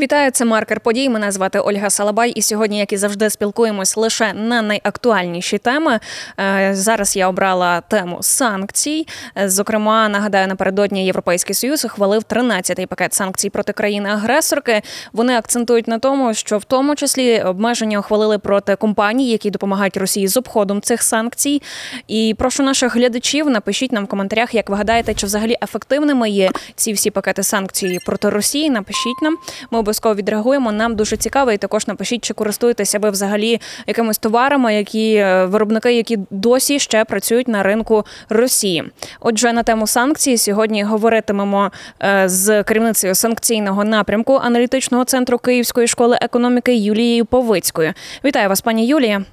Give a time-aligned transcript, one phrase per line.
[0.00, 1.08] Вітаю, це маркер подій.
[1.08, 6.00] Мене звати Ольга Салабай, і сьогодні, як і завжди, спілкуємось лише на найактуальніші теми.
[6.40, 9.06] Е, зараз я обрала тему санкцій.
[9.38, 14.82] Е, зокрема, нагадаю, напередодні Європейський Союз ухвалив 13-й пакет санкцій проти країни-агресорки.
[15.12, 20.28] Вони акцентують на тому, що в тому числі обмеження ухвалили проти компаній, які допомагають Росії
[20.28, 21.62] з обходом цих санкцій.
[22.08, 26.50] І прошу наших глядачів, напишіть нам в коментарях, як ви гадаєте, чи взагалі ефективними є
[26.74, 28.70] ці всі пакети санкцій проти Росії.
[28.70, 29.36] Напишіть нам.
[29.70, 30.72] Ми обов'язково відреагуємо.
[30.72, 35.92] Нам дуже цікаво, і також напишіть, чи користуєтеся ви взагалі якимись товарами, які е, виробники,
[35.92, 38.84] які досі ще працюють на ринку Росії.
[39.20, 41.70] Отже, на тему санкцій сьогодні говоритимемо
[42.02, 47.92] е, з керівницею санкційного напрямку аналітичного центру Київської школи економіки Юлією Повицькою.
[48.24, 49.24] Вітаю вас, пані Юлія.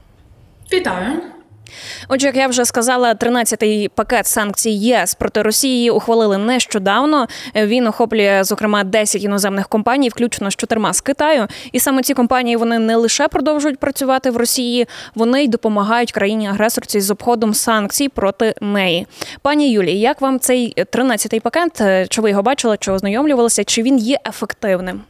[0.74, 1.37] Вітаю.
[2.08, 7.28] Отже, як я вже сказала, 13-й пакет санкцій ЄС проти Росії ухвалили нещодавно.
[7.56, 11.48] Він охоплює зокрема 10 іноземних компаній, включно з чотирма з Китаю.
[11.72, 16.48] І саме ці компанії вони не лише продовжують працювати в Росії, вони й допомагають країні
[16.48, 19.08] агресорці з обходом санкцій проти неї.
[19.42, 21.81] Пані Юлії, як вам цей 13-й пакет?
[22.09, 23.64] Чи ви його бачили, чи ознайомлювалися?
[23.64, 25.02] Чи він є ефективним?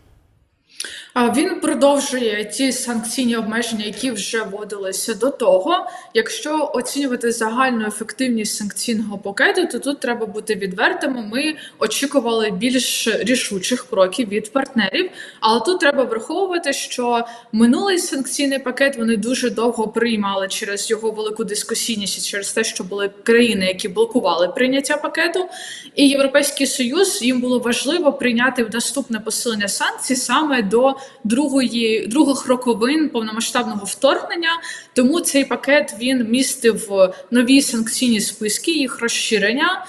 [1.18, 5.88] Він продовжує ті санкційні обмеження, які вже вводилися до того.
[6.14, 11.22] Якщо оцінювати загальну ефективність санкційного пакету, то тут треба бути відвертими.
[11.22, 15.10] Ми очікували більш рішучих кроків від партнерів,
[15.40, 21.44] але тут треба враховувати, що минулий санкційний пакет вони дуже довго приймали через його велику
[21.44, 25.48] дискусійність, через те, що були країни, які блокували прийняття пакету,
[25.96, 33.10] і європейський союз їм було важливо прийняти наступне посилення санкцій саме до другої других роковин
[33.10, 34.50] повномасштабного вторгнення.
[34.94, 36.90] Тому цей пакет він містив
[37.32, 39.86] нові санкційні списки, їх розширення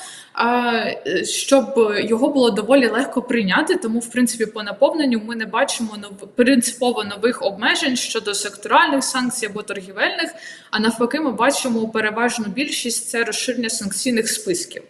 [1.25, 3.75] щоб його було доволі легко прийняти.
[3.75, 6.29] Тому, в принципі, по наповненню ми не бачимо нов...
[6.35, 10.31] принципово нових обмежень щодо секторальних санкцій або торгівельних.
[10.71, 14.83] А навпаки, ми бачимо переважну більшість це розширення санкційних списків.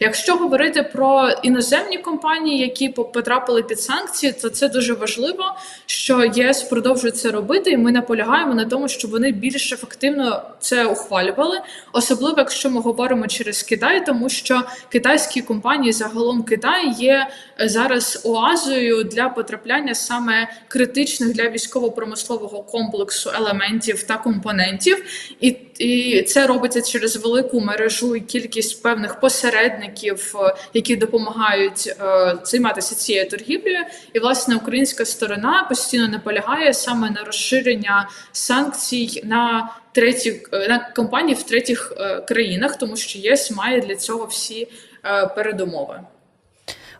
[0.00, 5.54] Якщо говорити про іноземні компанії, які потрапили під санкції, то це дуже важливо,
[5.86, 10.84] що ЄС продовжує це робити, і ми наполягаємо на тому, щоб вони більш ефективно це
[10.84, 11.60] ухвалювали,
[11.92, 14.62] особливо якщо ми говоримо через Китай, тому що
[14.94, 17.26] китайські компанії, загалом Китай, є
[17.60, 25.04] е, зараз оазою для потрапляння саме критичних для військово-промислового комплексу елементів та компонентів,
[25.40, 32.36] і і це робиться через велику мережу і кількість певних посередників, е, які допомагають е,
[32.44, 33.84] займатися цією торгівлею.
[34.12, 41.42] І власне українська сторона постійно наполягає саме на розширення санкцій на треті на компанії в
[41.42, 41.92] третіх
[42.28, 44.68] країнах, тому що ЄС має для цього всі
[45.06, 46.00] Е, передумови.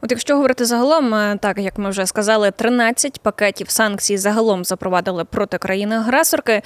[0.02, 5.24] От якщо говорити загалом, е, так як ми вже сказали, 13 пакетів санкцій загалом запровадили
[5.24, 6.62] проти країни-агресорки.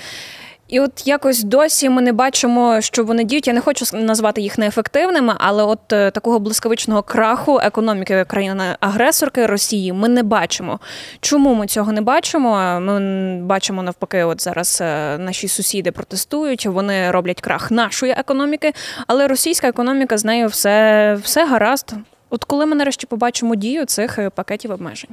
[0.69, 3.47] І от якось досі ми не бачимо, що вони діють.
[3.47, 9.93] Я не хочу назвати їх неефективними, але от е, такого блискавичного краху економіки країни-агресорки Росії
[9.93, 10.81] ми не бачимо.
[11.21, 12.81] Чому ми цього не бачимо?
[12.81, 18.73] Ми бачимо навпаки, от зараз е, наші сусіди протестують, вони роблять крах нашої економіки,
[19.07, 21.95] але російська економіка з нею все, все гаразд.
[22.31, 25.11] От коли ми нарешті побачимо дію цих е, пакетів обмежень.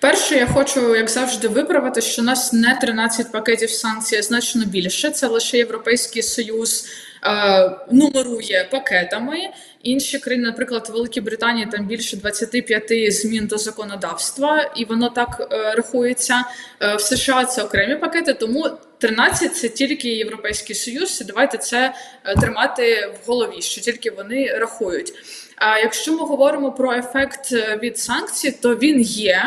[0.00, 4.64] Перше, я хочу, як завжди, виправити, що у нас не 13 пакетів санкцій, а значно
[4.64, 5.10] більше.
[5.10, 6.86] Це лише Європейський Союз
[7.24, 9.38] е, нумерує пакетами.
[9.82, 15.74] Інші країни, наприклад, Великій Британії, там більше 25 змін до законодавства, і воно так е,
[15.74, 16.44] рахується.
[16.80, 21.20] Е, в США це окремі пакети, тому 13– це тільки Європейський Союз.
[21.20, 21.94] і Давайте це
[22.24, 25.12] е, тримати в голові, що тільки вони рахують.
[25.56, 29.42] А якщо ми говоримо про ефект е, від санкцій, то він є.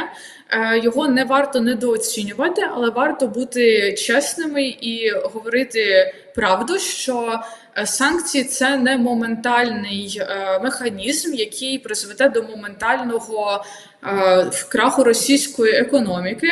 [0.50, 7.40] Е, його не варто недооцінювати, але варто бути чесними і говорити правду, що
[7.86, 10.22] санкції це не моментальний
[10.64, 13.66] механізм, який призведе до моментального
[14.70, 16.52] краху російської економіки.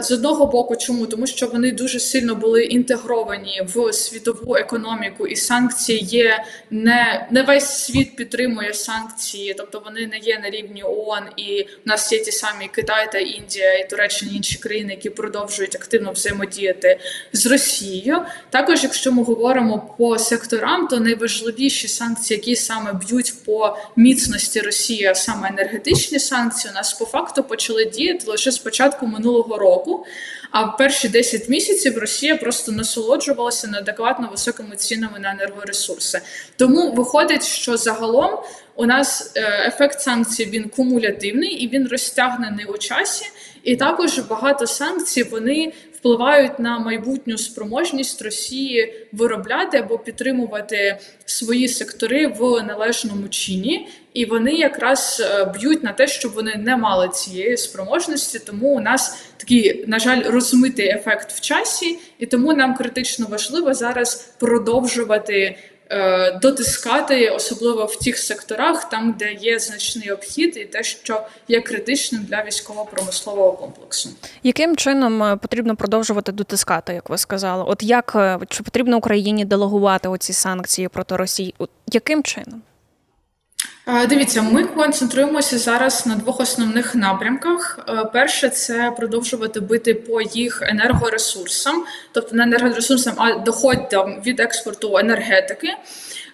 [0.00, 5.36] З одного боку, чому тому, що вони дуже сильно були інтегровані в світову економіку, і
[5.36, 11.22] санкції є не не весь світ підтримує санкції, тобто вони не є на рівні ООН,
[11.36, 15.10] і в нас є ті самі Китай та Індія, і Туреччина, і інші країни, які
[15.10, 16.98] продовжують активно взаємодіяти
[17.32, 18.18] з Росією.
[18.50, 25.06] Також, якщо ми говоримо по секторам, то найважливіші санкції, які саме б'ють по міцності Росії,
[25.06, 29.58] а саме енергетичні санкції, у нас по факту почали діяти лише з початку минулого минулого
[29.58, 30.06] року.
[30.50, 36.20] А в перші 10 місяців Росія просто насолоджувалася неадекватно високими цінами на енергоресурси.
[36.56, 38.38] Тому виходить, що загалом
[38.76, 43.24] у нас е, ефект санкцій він кумулятивний і він розтягнений у часі.
[43.62, 52.26] І також багато санкцій вони впливають на майбутню спроможність Росії виробляти або підтримувати свої сектори
[52.26, 57.56] в належному чині, і вони якраз е, б'ють на те, щоб вони не мали цієї
[57.56, 58.38] спроможності.
[58.38, 63.74] Тому у нас такий, на жаль, розмитий ефект в часі, і тому нам критично важливо
[63.74, 65.58] зараз продовжувати.
[65.90, 71.60] Е, дотискати, особливо в тих секторах, там де є значний обхід, і те, що є
[71.60, 74.10] критичним для військово-промислового комплексу.
[74.42, 77.64] Яким чином е, потрібно продовжувати дотискати, як ви сказали?
[77.66, 78.16] От як
[78.48, 81.54] чи потрібно Україні делегувати оці санкції проти Росії?
[81.58, 82.62] От яким чином?
[83.86, 87.78] Дивіться, ми концентруємося зараз на двох основних напрямках.
[87.88, 94.98] Е, перше це продовжувати бити по їх енергоресурсам, тобто не енергоресурсам, а доходам від експорту
[94.98, 95.68] енергетики.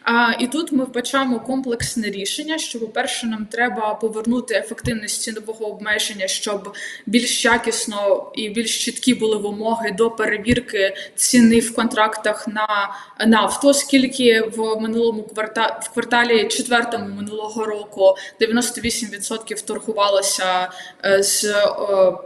[0.03, 2.59] А, І тут ми вбачаємо комплексне рішення.
[2.59, 9.37] Що, по-перше, нам треба повернути ефективність цінового обмеження, щоб більш якісно і більш чіткі були
[9.37, 12.95] вимоги до перевірки ціни в контрактах на
[13.27, 15.81] нафту, оскільки в минулому кварта...
[15.83, 20.69] в кварталі четвертому минулого року 98% торгувалося
[21.05, 21.55] е, з е,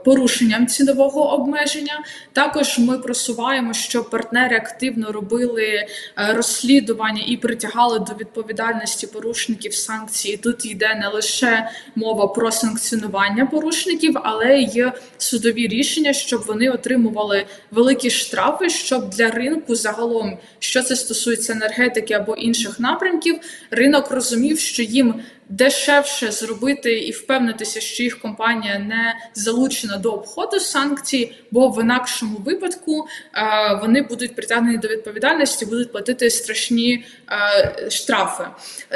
[0.04, 2.04] порушенням цінового обмеження.
[2.32, 5.86] Також ми просуваємо, що партнери активно робили е,
[6.16, 10.36] розслідування і притягування притягали до відповідальності порушників санкцій.
[10.36, 17.46] Тут йде не лише мова про санкціонування порушників, але й судові рішення, щоб вони отримували
[17.70, 23.40] великі штрафи, щоб для ринку загалом, що це стосується енергетики або інших напрямків,
[23.70, 25.14] ринок розумів, що їм
[25.52, 32.38] дешевше зробити і впевнитися, що їх компанія не залучена до обходу санкцій, бо в інакшому
[32.38, 38.44] випадку е, вони будуть притягнені до відповідальності, будуть платити страшні е, штрафи.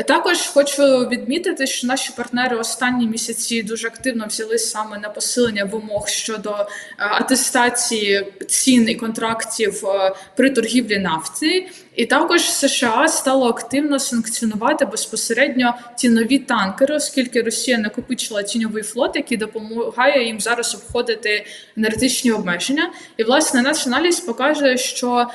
[0.07, 6.09] Також хочу відмітити, що наші партнери останні місяці дуже активно взяли саме на посилення вимог
[6.09, 6.67] щодо е,
[6.99, 9.83] атестації цін і контрактів
[10.37, 11.69] при торгівлі нафти.
[11.97, 19.17] І також США стало активно санкціонувати безпосередньо ці нові танкери, оскільки Росія накопичила тіньовий флот,
[19.17, 21.47] який допомагає їм зараз обходити
[21.77, 22.93] енергетичні обмеження.
[23.17, 25.27] І власне наш аналіз показує, що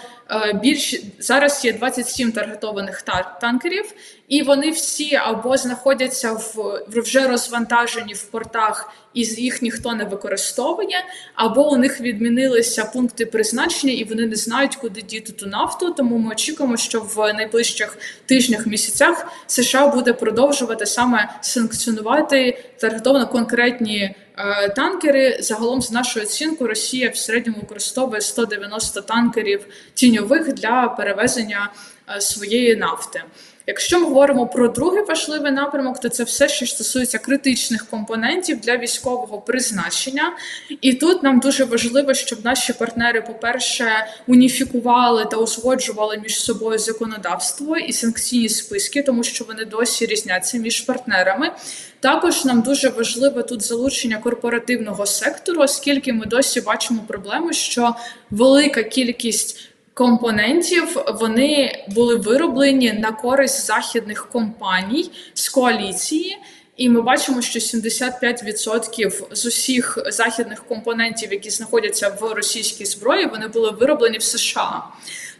[0.61, 3.01] більш зараз є 27 таргетованих
[3.41, 3.93] танкерів,
[4.27, 11.05] і вони всі або знаходяться в вже розвантажені в портах, і їх ніхто не використовує,
[11.35, 15.91] або у них відмінилися пункти призначення, і вони не знають, куди діти ту нафту.
[15.91, 24.15] Тому ми очікуємо, що в найближчих тижнях місяцях США буде продовжувати саме санкціонувати таргетовано конкретні.
[24.37, 31.71] Е, танкери загалом, з нашою оцінкою, Росія в середньому використовує 190 танкерів тіньових для перевезення
[32.09, 33.23] е, своєї нафти.
[33.67, 38.77] Якщо ми говоримо про другий важливий напрямок, то це все, що стосується критичних компонентів для
[38.77, 40.33] військового призначення.
[40.81, 47.77] І тут нам дуже важливо, щоб наші партнери, по-перше, уніфікували та узгоджували між собою законодавство
[47.77, 51.51] і санкційні списки, тому що вони досі різняться між партнерами.
[51.99, 57.95] Також нам дуже важливе тут залучення корпоративного сектору, оскільки ми досі бачимо проблему, що
[58.31, 66.37] велика кількість компонентів вони були вироблені на користь західних компаній з коаліції.
[66.77, 73.47] І ми бачимо, що 75% з усіх західних компонентів, які знаходяться в російській зброї, вони
[73.47, 74.83] були вироблені в США.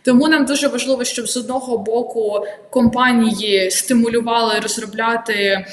[0.03, 5.65] Тому нам дуже важливо, щоб з одного боку компанії стимулювали розробляти.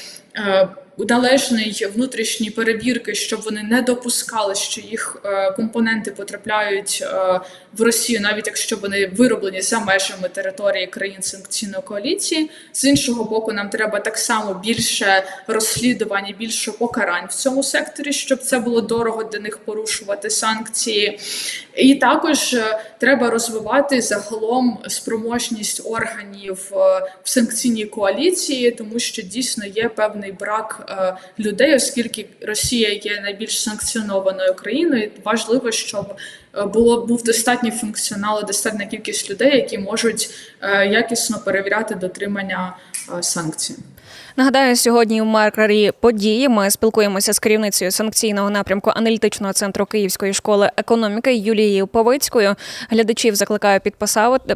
[0.98, 7.40] Належної внутрішньої перевірки, щоб вони не допускали, що їх е, компоненти потрапляють е,
[7.72, 12.50] в Росію, навіть якщо вони вироблені за межами території країн санкційної коаліції.
[12.72, 18.38] З іншого боку, нам треба так само більше розслідувань, більше покарань в цьому секторі, щоб
[18.38, 21.20] це було дорого для них порушувати санкції.
[21.74, 26.72] І також е, треба розвивати загалом спроможність органів
[27.24, 30.84] в санкційній коаліції, тому що дійсно є певний брак.
[30.90, 36.14] Е, людей, оскільки Росія є найбільш санкціонованою країною, важливо, щоб
[36.58, 40.30] е, було був достатній функціонал, достатня кількість людей, які можуть
[40.60, 42.76] е, якісно перевіряти дотримання
[43.20, 43.74] санкцій.
[44.36, 50.70] Нагадаю, сьогодні у маркері події ми спілкуємося з керівницею санкційного напрямку аналітичного центру Київської школи
[50.76, 52.54] економіки Юлією Повицькою.
[52.90, 53.80] Глядачів закликаю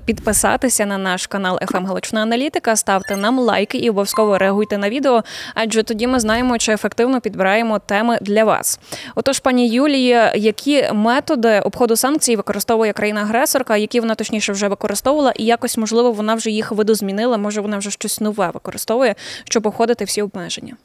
[0.04, 5.22] підписатися на наш канал «ФМ Галична Аналітика, ставте нам лайки і обов'язково реагуйте на відео,
[5.54, 8.80] адже тоді ми знаємо, чи ефективно підбираємо теми для вас.
[9.14, 15.44] Отож, пані Юлія, які методи обходу санкцій використовує країна-агресорка, які вона точніше вже використовувала, і
[15.44, 19.14] якось можливо вона вже їх видозмінила, може вона вже щось нове використовує,
[19.44, 20.76] щоб обходити всі обмеження?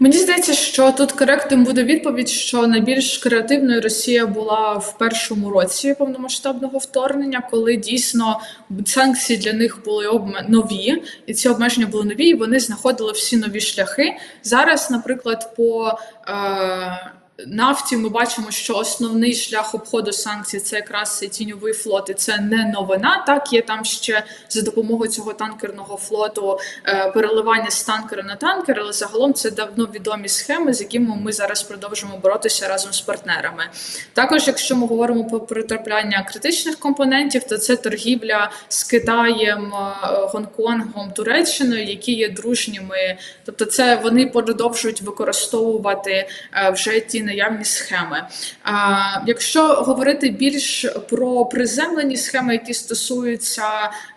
[0.00, 5.94] Мені здається, що тут коректним буде відповідь, що найбільш креативною Росія була в першому році
[5.98, 8.40] повномасштабного вторгнення, коли дійсно
[8.86, 10.46] санкції для них були обме...
[10.48, 12.28] нові, і ці обмеження були нові.
[12.28, 14.16] і Вони знаходили всі нові шляхи.
[14.42, 15.98] Зараз, наприклад, по
[16.28, 17.12] е
[17.46, 22.64] нафті ми бачимо, що основний шлях обходу санкцій це якраз цей тіньовий флот, це не
[22.64, 23.24] новина.
[23.26, 28.80] Так є там ще за допомогою цього танкерного флоту е, переливання з танкера на танкер,
[28.80, 33.64] але загалом це давно відомі схеми, з якими ми зараз продовжуємо боротися разом з партнерами.
[34.12, 39.92] Також, якщо ми говоримо про притрапляння критичних компонентів, то це торгівля з Китаєм, е,
[40.32, 48.24] Гонконгом, Туреччиною, які є дружніми, тобто це вони продовжують використовувати е, вже ті наявні схеми.
[48.64, 53.62] А, Якщо говорити більш про приземлені схеми, які стосуються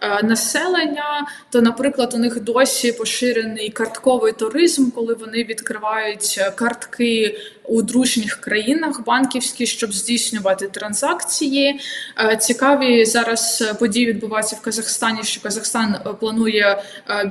[0.02, 7.82] е, населення, то, наприклад, у них досі поширений картковий туризм, коли вони відкривають картки у
[7.82, 11.80] дружніх країнах банківські, щоб здійснювати транзакції.
[12.20, 15.24] Е, цікаві зараз події відбуваються в Казахстані.
[15.24, 16.82] Що Казахстан е, планує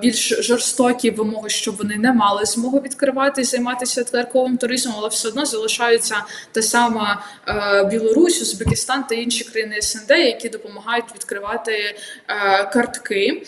[0.02, 5.28] більш жорстокі вимоги, щоб вони не мали змогу відкривати і займатися картковим туризмом, але все
[5.28, 11.72] одно залишають залишаються та сама е, Білорусь, Узбекистан та інші країни СНД, які допомагають відкривати
[11.72, 13.42] е, картки.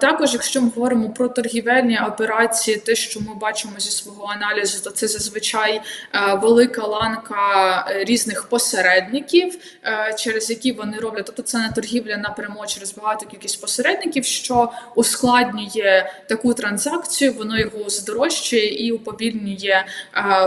[0.00, 4.90] Також, якщо ми говоримо про торгівельні операції, те, що ми бачимо зі свого аналізу, то
[4.90, 5.80] це зазвичай
[6.14, 11.26] е, велика ланка е, різних посередників, е, через які вони роблять.
[11.26, 17.90] Тобто це не торгівля напряму через багато кількість посередників, що ускладнює таку транзакцію, воно його
[17.90, 19.84] здорожчує і уповільнює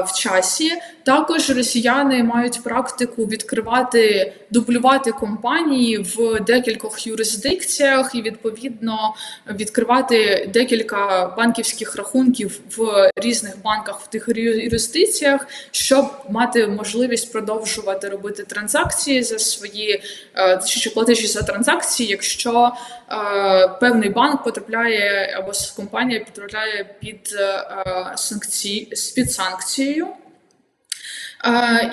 [0.05, 0.71] в часі.
[1.03, 9.14] Також росіяни мають практику відкривати, дублювати компанії в декількох юрисдикціях і відповідно
[9.49, 18.43] відкривати декілька банківських рахунків в різних банках в тих юрисдикціях, щоб мати можливість продовжувати робити
[18.43, 20.03] транзакції за свої
[20.37, 22.71] е, чи платежі за транзакції, якщо
[23.11, 30.07] е, певний банк потрапляє або компанія потрапляє під е, санкції під санкцією.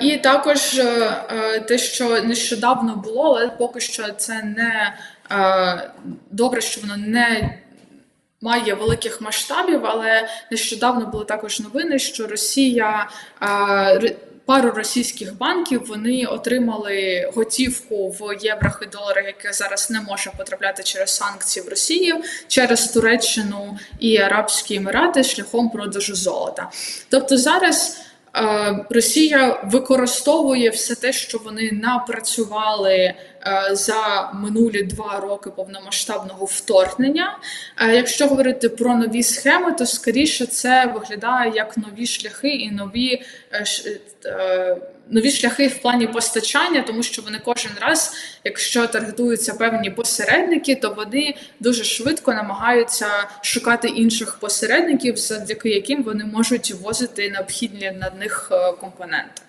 [0.01, 0.81] І також
[1.67, 4.97] те, що нещодавно було, але поки що це не
[6.31, 7.59] добре, що воно не
[8.41, 13.09] має великих масштабів, але нещодавно були також новини, що Росія.
[14.45, 20.83] Пару російських банків вони отримали готівку в єврах і доларах, яке зараз не може потрапляти
[20.83, 22.15] через санкції в Росію
[22.47, 26.69] через Туреччину і Арабські Емірати шляхом продажу золота.
[27.09, 28.01] Тобто зараз
[28.89, 33.15] Росія використовує все те, що вони напрацювали е,
[33.71, 37.39] за минулі два роки повномасштабного вторгнення.
[37.81, 43.23] Е, якщо говорити про нові схеми, то скоріше це виглядає як нові шляхи і нові
[44.25, 44.77] е,
[45.09, 50.89] нові шляхи в плані постачання, тому що вони кожен раз, якщо таргетуються певні посередники, то
[50.89, 53.07] вони дуже швидко намагаються
[53.41, 59.41] шукати інших посередників, завдяки яким вони можуть возити необхідні на них е, компоненти.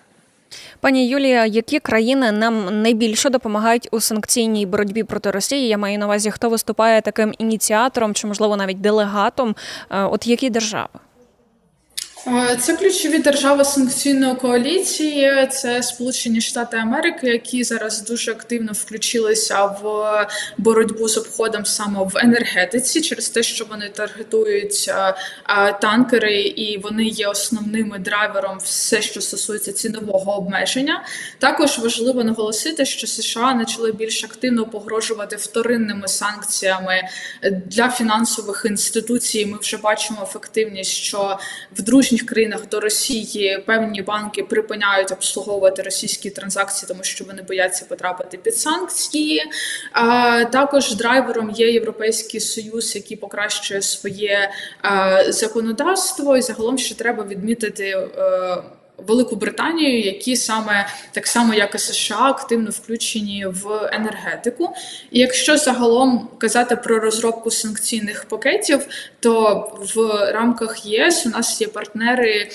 [0.79, 5.67] Пані Юлія, які країни нам найбільше допомагають у санкційній боротьбі проти Росії?
[5.67, 9.55] Я маю на увазі, хто виступає таким ініціатором чи, можливо, навіть делегатом?
[9.89, 10.89] Е, от які держави?
[12.59, 20.27] Це ключові держави санкційної коаліції, це Сполучені Штати Америки, які зараз дуже активно включилися в
[20.57, 24.91] боротьбу з обходом саме в енергетиці, через те, що вони таргетують
[25.81, 31.03] танкери, і вони є основними драйвером, все, що стосується цінового обмеження.
[31.39, 37.01] Також важливо наголосити, що США почали більш активно погрожувати вторинними санкціями
[37.65, 39.45] для фінансових інституцій.
[39.45, 41.39] Ми вже бачимо ефективність, що
[41.75, 47.41] в дружній сусідніх країнах до Росії певні банки припиняють обслуговувати російські транзакції, тому що вони
[47.41, 49.43] бояться потрапити під санкції.
[50.51, 54.51] Також драйвером є Європейський Союз, який покращує своє
[55.29, 58.07] законодавство, і загалом ще треба відмітити.
[58.99, 64.69] Е, Велику Британію, які саме так само, як і США, активно включені в енергетику.
[65.11, 68.87] І якщо загалом казати про розробку санкційних пакетів,
[69.19, 69.63] то
[69.95, 69.97] в
[70.31, 72.49] рамках ЄС у нас є партнери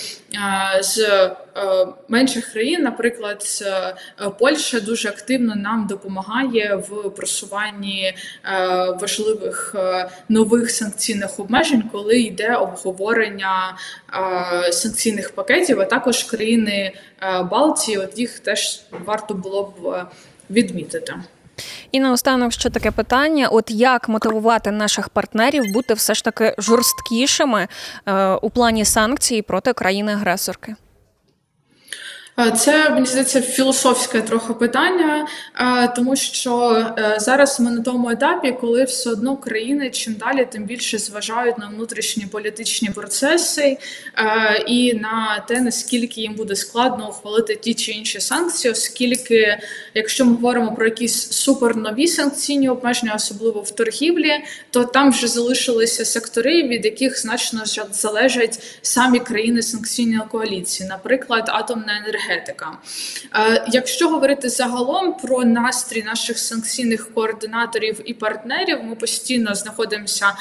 [0.81, 3.95] з е, менших країн, наприклад, е,
[4.39, 8.17] Польща дуже активно нам допомагає в просуванні е,
[9.01, 9.75] важливих
[10.29, 13.77] нових санкційних обмежень, коли йде обговорення
[14.71, 16.93] санкційних пакетів, а також країни
[17.51, 17.99] Балтії.
[17.99, 20.07] От їх теж варто було б
[20.51, 21.15] відмітити.
[21.93, 27.69] І наостанок ще таке питання: от як мотивувати наших партнерів бути все ж таки жорсткішими
[28.07, 30.75] е, у плані санкцій проти країни-агресорки?
[32.47, 38.11] Е, Це мені здається філософське трохи питання, е, тому що е, зараз ми на тому
[38.11, 43.79] етапі, коли все одно країни чим далі, тим більше зважають на внутрішні політичні процеси
[44.67, 49.59] і на те, наскільки їм буде складно ухвалити ті чи інші санкції, оскільки,
[49.95, 54.33] якщо ми говоримо про якісь супернові санкційні обмеження, особливо в торгівлі,
[54.71, 61.97] то там вже залишилися сектори, від яких значно залежать самі країни санкційної коаліції, наприклад, атомна
[61.97, 62.30] енергетика.
[63.35, 70.35] Е, Якщо говорити загалом про настрій наших санкційних координаторів і партнерів, ми постійно знаходимося е,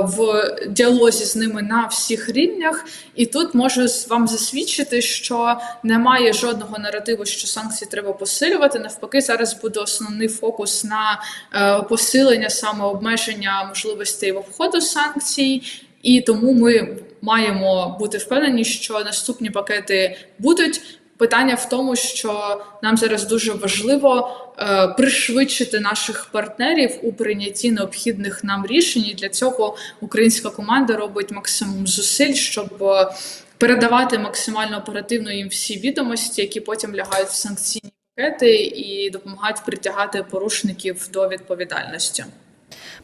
[0.00, 6.78] в діалозі з ними на всіх рівнях, і тут можу вам засвідчити, що немає жодного
[6.78, 8.78] наративу, що санкції треба посилювати.
[8.78, 11.22] Навпаки, зараз буде основний фокус на
[11.54, 15.62] е, посилення саме обмеження можливостей в обходу санкцій.
[16.02, 20.80] І тому ми маємо бути впевнені, що наступні пакети будуть.
[21.16, 28.44] Питання в тому, що нам зараз дуже важливо е, пришвидшити наших партнерів у прийнятті необхідних
[28.44, 29.04] нам рішень.
[29.06, 33.12] І для цього українська команда робить максимум зусиль, щоб е,
[33.58, 40.24] передавати максимально оперативно їм всі відомості, які потім лягають в санкційні пакети і допомагають притягати
[40.30, 42.24] порушників до відповідальності.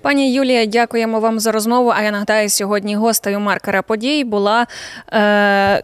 [0.02, 1.92] Пані Юлія, дякуємо вам за розмову.
[1.96, 4.66] А я нагадаю, сьогодні гостею маркера подій була.
[5.12, 5.82] Е-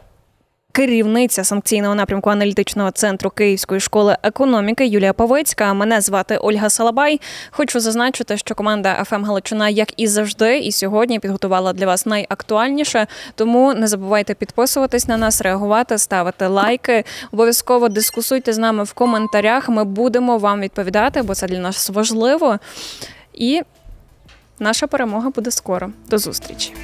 [0.75, 5.75] Керівниця санкційного напрямку аналітичного центру Київської школи економіки Юлія Павицька.
[5.75, 7.21] Мене звати Ольга Салабай.
[7.51, 13.07] Хочу зазначити, що команда ФМ Галичина, як і завжди, і сьогодні підготувала для вас найактуальніше.
[13.35, 17.05] Тому не забувайте підписуватись на нас, реагувати, ставити лайки.
[17.33, 19.69] Обов'язково дискусуйте з нами в коментарях.
[19.69, 22.59] Ми будемо вам відповідати, бо це для нас важливо.
[23.35, 23.63] І
[24.59, 25.91] наша перемога буде скоро.
[26.11, 26.75] До зустрічі.